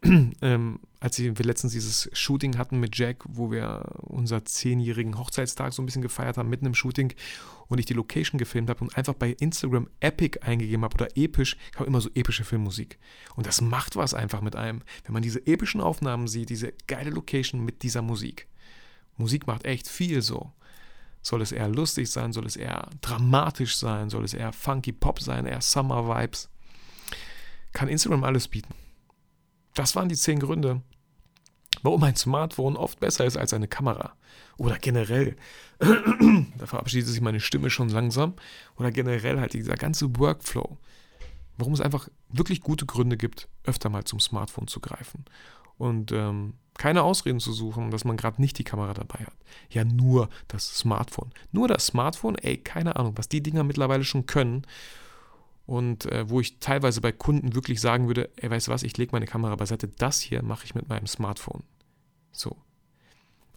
[0.41, 5.81] ähm, als wir letztens dieses Shooting hatten mit Jack, wo wir unser zehnjährigen Hochzeitstag so
[5.81, 7.13] ein bisschen gefeiert haben, mitten im Shooting
[7.67, 11.57] und ich die Location gefilmt habe und einfach bei Instagram Epic eingegeben habe oder episch,
[11.71, 12.99] ich habe immer so epische Filmmusik.
[13.35, 17.09] Und das macht was einfach mit einem, wenn man diese epischen Aufnahmen sieht, diese geile
[17.09, 18.47] Location mit dieser Musik.
[19.17, 20.51] Musik macht echt viel so.
[21.21, 25.19] Soll es eher lustig sein, soll es eher dramatisch sein, soll es eher funky Pop
[25.19, 26.49] sein, eher Summer Vibes.
[27.73, 28.73] Kann Instagram alles bieten.
[29.73, 30.81] Das waren die zehn Gründe,
[31.83, 34.13] warum ein Smartphone oft besser ist als eine Kamera.
[34.57, 35.35] Oder generell,
[35.79, 38.33] da verabschiedet sich meine Stimme schon langsam,
[38.77, 40.77] oder generell halt dieser ganze Workflow.
[41.57, 45.25] Warum es einfach wirklich gute Gründe gibt, öfter mal zum Smartphone zu greifen.
[45.77, 49.35] Und ähm, keine Ausreden zu suchen, dass man gerade nicht die Kamera dabei hat.
[49.69, 51.31] Ja, nur das Smartphone.
[51.51, 54.65] Nur das Smartphone, ey, keine Ahnung, was die Dinger mittlerweile schon können
[55.69, 58.97] und äh, wo ich teilweise bei Kunden wirklich sagen würde, ey, weißt du was, ich
[58.97, 61.61] lege meine Kamera beiseite, das hier mache ich mit meinem Smartphone.
[62.31, 62.57] So.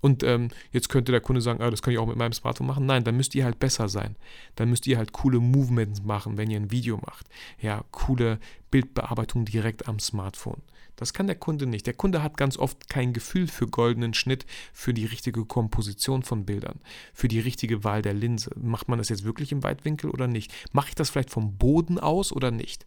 [0.03, 2.67] Und ähm, jetzt könnte der Kunde sagen, ah, das kann ich auch mit meinem Smartphone
[2.67, 2.87] machen.
[2.87, 4.17] Nein, dann müsst ihr halt besser sein.
[4.57, 7.29] Dann müsst ihr halt coole Movements machen, wenn ihr ein Video macht.
[7.61, 8.41] Ja, coole
[8.73, 10.61] Bildbearbeitung direkt am Smartphone.
[10.97, 11.87] Das kann der Kunde nicht.
[11.87, 16.45] Der Kunde hat ganz oft kein Gefühl für goldenen Schnitt, für die richtige Komposition von
[16.45, 16.81] Bildern,
[17.15, 18.51] für die richtige Wahl der Linse.
[18.57, 20.53] Macht man das jetzt wirklich im Weitwinkel oder nicht?
[20.73, 22.87] Mache ich das vielleicht vom Boden aus oder nicht?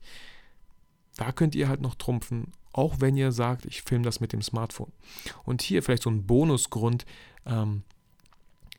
[1.17, 4.41] Da könnt ihr halt noch trumpfen, auch wenn ihr sagt, ich filme das mit dem
[4.41, 4.91] Smartphone.
[5.43, 7.05] Und hier vielleicht so ein Bonusgrund.
[7.45, 7.83] Ähm,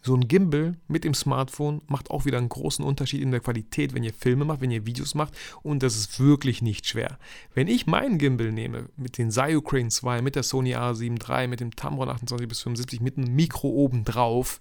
[0.06, 3.92] so ein Gimbal mit dem Smartphone macht auch wieder einen großen Unterschied in der Qualität,
[3.92, 5.36] wenn ihr Filme macht, wenn ihr Videos macht.
[5.62, 7.18] Und das ist wirklich nicht schwer.
[7.54, 11.58] Wenn ich meinen Gimbal nehme, mit den Crane 2, mit der Sony A7 III, mit
[11.58, 14.60] dem Tamron 28 bis 75, mit einem Mikro oben drauf,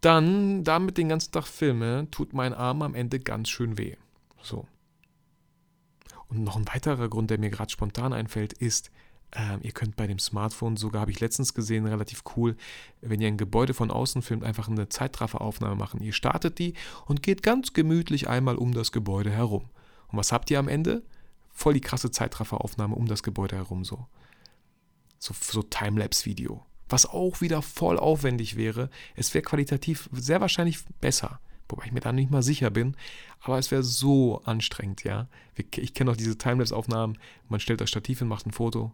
[0.00, 3.94] dann damit den ganzen Tag filme, tut mein Arm am Ende ganz schön weh.
[4.42, 4.66] So.
[6.28, 8.90] Und noch ein weiterer Grund, der mir gerade spontan einfällt, ist,
[9.32, 12.56] ähm, ihr könnt bei dem Smartphone sogar, habe ich letztens gesehen, relativ cool,
[13.00, 16.00] wenn ihr ein Gebäude von außen filmt, einfach eine Zeitrafferaufnahme machen.
[16.00, 16.74] Ihr startet die
[17.06, 19.68] und geht ganz gemütlich einmal um das Gebäude herum.
[20.08, 21.02] Und was habt ihr am Ende?
[21.52, 24.06] Voll die krasse Zeitrafferaufnahme um das Gebäude herum so.
[25.18, 26.64] So, so Timelapse-Video.
[26.88, 28.88] Was auch wieder voll aufwendig wäre.
[29.14, 31.40] Es wäre qualitativ sehr wahrscheinlich besser.
[31.68, 32.96] Wobei ich mir da nicht mal sicher bin.
[33.40, 35.28] Aber es wäre so anstrengend, ja.
[35.54, 37.18] Ich kenne auch diese Timelapse-Aufnahmen.
[37.48, 38.92] Man stellt das Stativ hin, macht ein Foto,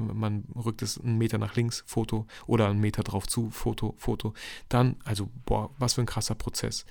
[0.00, 4.34] man rückt es einen Meter nach links, Foto, oder einen Meter drauf zu, Foto, Foto.
[4.68, 6.86] Dann, also, boah, was für ein krasser Prozess.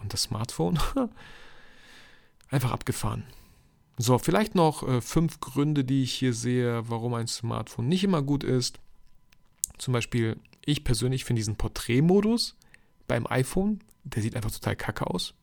[0.00, 0.78] Und das Smartphone,
[2.50, 3.24] einfach abgefahren.
[3.96, 8.22] So, vielleicht noch äh, fünf Gründe, die ich hier sehe, warum ein Smartphone nicht immer
[8.22, 8.80] gut ist.
[9.78, 12.56] Zum Beispiel, ich persönlich finde diesen Porträtmodus
[13.06, 15.34] beim iPhone, der sieht einfach total kacke aus.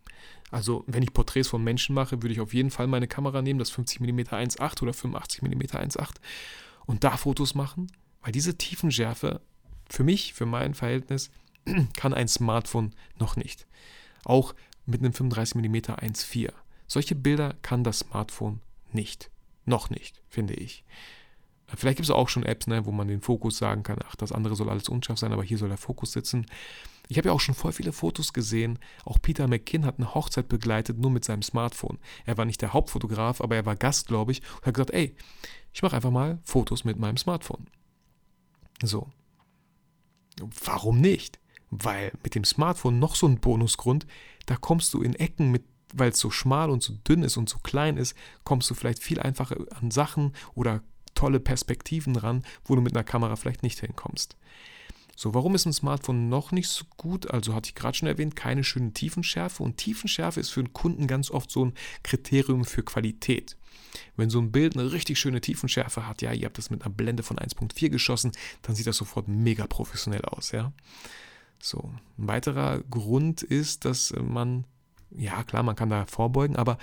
[0.52, 3.60] Also, wenn ich Porträts von Menschen mache, würde ich auf jeden Fall meine Kamera nehmen,
[3.60, 6.16] das 50 mm 1.8 oder 85 mm 1.8
[6.86, 7.88] und da Fotos machen,
[8.22, 9.42] weil diese Tiefenschärfe
[9.90, 11.32] für mich, für mein Verhältnis,
[11.96, 13.66] kann ein Smartphone noch nicht.
[14.24, 14.54] Auch
[14.86, 16.52] mit einem 35 mm 1.4.
[16.88, 18.60] Solche Bilder kann das Smartphone
[18.92, 19.32] nicht.
[19.66, 20.84] Noch nicht, finde ich.
[21.68, 24.32] Vielleicht gibt es auch schon Apps, ne, wo man den Fokus sagen kann, ach, das
[24.32, 26.46] andere soll alles unscharf sein, aber hier soll der Fokus sitzen.
[27.12, 28.80] Ich habe ja auch schon voll viele Fotos gesehen.
[29.04, 32.00] Auch Peter McKinn hat eine Hochzeit begleitet, nur mit seinem Smartphone.
[32.26, 35.14] Er war nicht der Hauptfotograf, aber er war Gast, glaube ich, und hat gesagt, ey,
[35.74, 37.68] ich mache einfach mal Fotos mit meinem Smartphone.
[38.82, 39.10] So.
[40.64, 41.42] Warum nicht?
[41.70, 44.08] Weil mit dem Smartphone noch so ein Bonusgrund,
[44.46, 47.50] da kommst du in Ecken mit weil es so schmal und so dünn ist und
[47.50, 50.82] so klein ist, kommst du vielleicht viel einfacher an Sachen oder
[51.16, 54.38] tolle Perspektiven ran, wo du mit einer Kamera vielleicht nicht hinkommst.
[55.22, 57.30] So, warum ist ein Smartphone noch nicht so gut?
[57.30, 59.62] Also hatte ich gerade schon erwähnt, keine schöne Tiefenschärfe.
[59.62, 63.56] Und Tiefenschärfe ist für einen Kunden ganz oft so ein Kriterium für Qualität.
[64.16, 66.92] Wenn so ein Bild eine richtig schöne Tiefenschärfe hat, ja, ihr habt das mit einer
[66.92, 68.32] Blende von 1.4 geschossen,
[68.64, 70.74] dann sieht das sofort mega professionell aus, ja.
[71.60, 74.66] So, ein weiterer Grund ist, dass man
[75.16, 76.78] ja, klar, man kann da vorbeugen, aber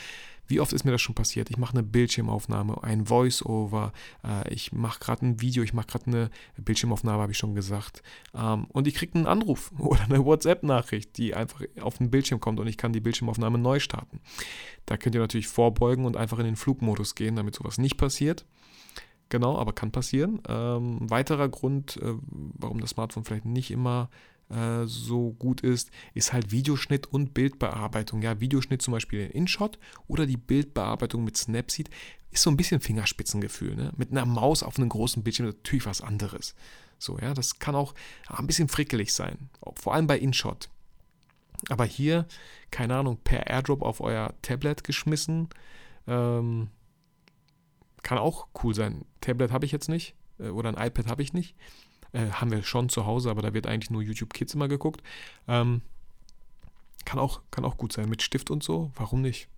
[0.49, 1.51] wie oft ist mir das schon passiert?
[1.51, 3.93] Ich mache eine Bildschirmaufnahme, ein Voice-Over,
[4.25, 8.03] äh, ich mache gerade ein Video, ich mache gerade eine Bildschirmaufnahme, habe ich schon gesagt.
[8.35, 12.59] Ähm, und ich kriege einen Anruf oder eine WhatsApp-Nachricht, die einfach auf den Bildschirm kommt
[12.61, 14.21] und ich kann die Bildschirmaufnahme neu starten.
[14.87, 18.47] Da könnt ihr natürlich vorbeugen und einfach in den Flugmodus gehen, damit sowas nicht passiert.
[19.29, 20.41] Genau, aber kann passieren.
[20.49, 22.15] Ähm, weiterer Grund, äh,
[22.55, 24.09] warum das Smartphone vielleicht nicht immer
[24.51, 28.23] äh, so gut ist, ist halt Videoschnitt und Bildbearbeitung.
[28.23, 31.91] Ja, Videoschnitt zum Beispiel in InShot oder die Bildbearbeitung mit Snapseed
[32.31, 33.75] ist so ein bisschen Fingerspitzengefühl.
[33.75, 33.93] Ne?
[33.97, 36.55] Mit einer Maus auf einem großen Bildschirm natürlich was anderes.
[36.99, 37.95] So, ja, das kann auch
[38.27, 39.51] ein bisschen frickelig sein.
[39.75, 40.69] Vor allem bei InShot.
[41.69, 42.27] Aber hier,
[42.71, 45.49] keine Ahnung, per Airdrop auf euer Tablet geschmissen.
[46.07, 46.69] Ähm,
[48.03, 49.05] kann auch cool sein.
[49.21, 51.55] Tablet habe ich jetzt nicht äh, oder ein iPad habe ich nicht.
[52.13, 55.03] Äh, haben wir schon zu Hause, aber da wird eigentlich nur YouTube Kids immer geguckt.
[55.47, 55.83] Ähm,
[57.05, 58.91] kann, auch, kann auch gut sein mit Stift und so.
[58.97, 59.49] Warum nicht?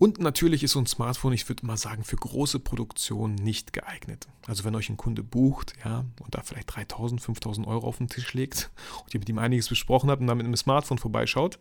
[0.00, 4.28] Und natürlich ist so ein Smartphone, ich würde mal sagen, für große Produktionen nicht geeignet.
[4.46, 8.08] Also wenn euch ein Kunde bucht, ja, und da vielleicht 3000, 5000 Euro auf den
[8.08, 8.70] Tisch legt
[9.04, 11.58] und ihr mit ihm einiges besprochen habt und dann mit einem Smartphone vorbeischaut,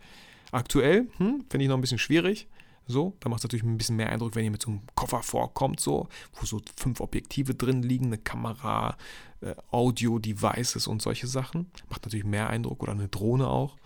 [0.53, 2.47] aktuell, hm, finde ich noch ein bisschen schwierig.
[2.87, 5.21] So, da macht es natürlich ein bisschen mehr Eindruck, wenn ihr mit so einem Koffer
[5.21, 8.97] vorkommt, so, wo so fünf Objektive drin liegen, eine Kamera,
[9.41, 11.69] äh, Audio-Devices und solche Sachen.
[11.89, 13.77] Macht natürlich mehr Eindruck oder eine Drohne auch.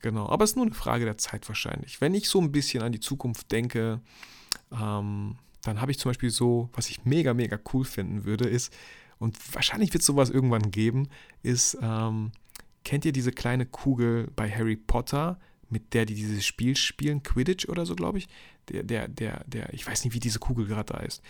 [0.00, 2.00] Genau, aber es ist nur eine Frage der Zeit wahrscheinlich.
[2.00, 4.00] Wenn ich so ein bisschen an die Zukunft denke,
[4.72, 8.72] ähm, dann habe ich zum Beispiel so, was ich mega, mega cool finden würde, ist,
[9.18, 11.08] und wahrscheinlich wird es sowas irgendwann geben,
[11.42, 12.30] ist, ähm,
[12.84, 17.68] kennt ihr diese kleine Kugel bei Harry Potter, mit der die dieses Spiel spielen, Quidditch
[17.68, 18.28] oder so, glaube ich.
[18.68, 21.22] Der, der, der, der, ich weiß nicht, wie diese Kugel gerade da ist.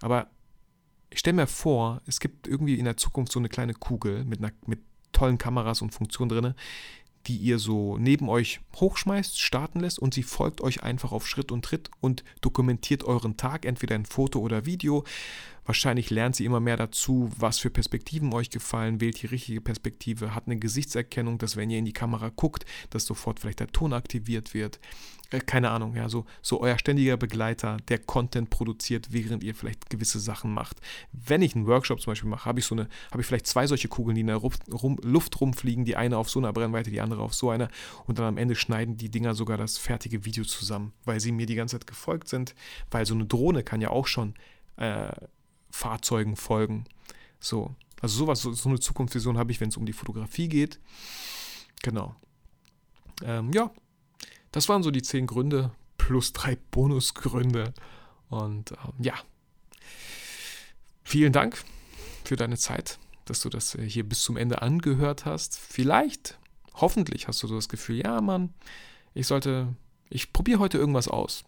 [0.00, 0.28] Aber
[1.10, 4.40] ich stelle mir vor, es gibt irgendwie in der Zukunft so eine kleine Kugel mit,
[4.40, 4.80] einer, mit
[5.12, 6.54] tollen Kameras und Funktionen drin,
[7.26, 11.50] die ihr so neben euch hochschmeißt, starten lässt und sie folgt euch einfach auf Schritt
[11.50, 15.04] und Tritt und dokumentiert euren Tag, entweder in Foto oder Video.
[15.66, 20.34] Wahrscheinlich lernt sie immer mehr dazu, was für Perspektiven euch gefallen, wählt die richtige Perspektive,
[20.34, 23.92] hat eine Gesichtserkennung, dass wenn ihr in die Kamera guckt, dass sofort vielleicht der Ton
[23.92, 24.78] aktiviert wird.
[25.30, 29.90] Äh, keine Ahnung, ja, so, so euer ständiger Begleiter, der Content produziert, während ihr vielleicht
[29.90, 30.80] gewisse Sachen macht.
[31.12, 33.66] Wenn ich einen Workshop zum Beispiel mache, habe ich so eine, habe ich vielleicht zwei
[33.66, 34.40] solche Kugeln, die in der
[35.02, 37.68] Luft rumfliegen, die eine auf so einer Brennweite, die andere auf so einer
[38.06, 41.46] und dann am Ende schneiden die Dinger sogar das fertige Video zusammen, weil sie mir
[41.46, 42.54] die ganze Zeit gefolgt sind,
[42.90, 44.34] weil so eine Drohne kann ja auch schon
[44.76, 45.10] äh,
[45.70, 46.84] Fahrzeugen folgen.
[47.40, 50.78] So, also sowas, so, so eine Zukunftsvision habe ich, wenn es um die Fotografie geht.
[51.82, 52.14] Genau.
[53.22, 53.70] Ähm, ja,
[54.52, 57.72] das waren so die zehn Gründe plus drei Bonusgründe.
[58.28, 59.14] Und ähm, ja,
[61.04, 61.62] vielen Dank
[62.24, 65.58] für deine Zeit, dass du das äh, hier bis zum Ende angehört hast.
[65.58, 66.38] Vielleicht,
[66.74, 68.52] hoffentlich hast du das Gefühl, ja, Mann,
[69.14, 69.74] ich sollte,
[70.10, 71.44] ich probiere heute irgendwas aus.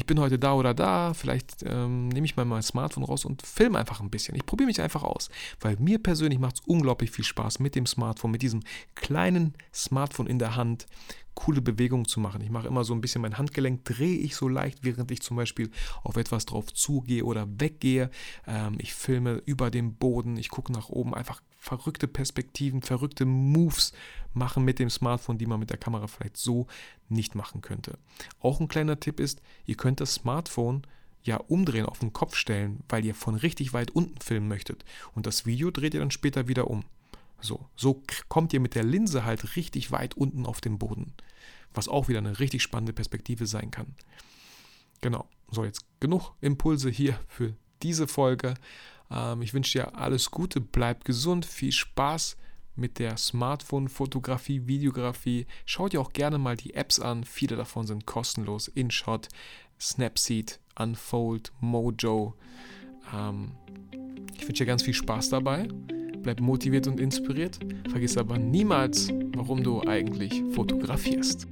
[0.00, 3.42] Ich bin heute da oder da, vielleicht ähm, nehme ich mal mein Smartphone raus und
[3.42, 4.34] filme einfach ein bisschen.
[4.34, 5.28] Ich probiere mich einfach aus,
[5.60, 8.62] weil mir persönlich macht es unglaublich viel Spaß mit dem Smartphone, mit diesem
[8.94, 10.86] kleinen Smartphone in der Hand,
[11.34, 12.40] coole Bewegungen zu machen.
[12.40, 15.36] Ich mache immer so ein bisschen mein Handgelenk, drehe ich so leicht, während ich zum
[15.36, 15.70] Beispiel
[16.02, 18.10] auf etwas drauf zugehe oder weggehe.
[18.46, 23.92] Ähm, ich filme über dem Boden, ich gucke nach oben, einfach verrückte Perspektiven, verrückte Moves
[24.32, 26.66] machen mit dem Smartphone, die man mit der Kamera vielleicht so
[27.08, 27.98] nicht machen könnte.
[28.40, 30.82] Auch ein kleiner Tipp ist, ihr könnt das Smartphone
[31.22, 34.86] ja umdrehen, auf den Kopf stellen, weil ihr von richtig weit unten filmen möchtet.
[35.14, 36.82] Und das Video dreht ihr dann später wieder um.
[37.42, 41.12] So, so kommt ihr mit der Linse halt richtig weit unten auf den Boden.
[41.74, 43.94] Was auch wieder eine richtig spannende Perspektive sein kann.
[45.02, 45.28] Genau.
[45.50, 48.54] So, jetzt genug Impulse hier für diese Folge.
[49.10, 52.36] Ähm, ich wünsche dir alles Gute, bleib gesund, viel Spaß
[52.76, 55.46] mit der Smartphone-Fotografie, Videografie.
[55.66, 57.24] Schau dir auch gerne mal die Apps an.
[57.24, 58.68] Viele davon sind kostenlos.
[58.68, 59.28] InShot,
[59.78, 62.34] Snapseed, Unfold, Mojo.
[63.14, 63.52] Ähm,
[64.34, 65.68] ich wünsche dir ganz viel Spaß dabei.
[66.22, 67.58] Bleib motiviert und inspiriert.
[67.90, 71.46] Vergiss aber niemals, warum du eigentlich fotografierst.